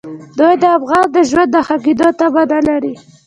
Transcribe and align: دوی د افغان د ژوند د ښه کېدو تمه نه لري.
دوی 0.37 0.53
د 0.61 0.65
افغان 0.77 1.05
د 1.11 1.17
ژوند 1.29 1.49
د 1.53 1.57
ښه 1.67 1.77
کېدو 1.85 2.07
تمه 2.19 2.43
نه 2.51 2.59
لري. 2.67 2.93